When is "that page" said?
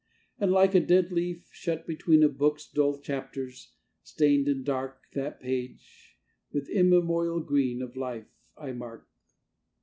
5.13-6.17